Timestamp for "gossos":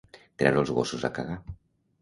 0.79-1.07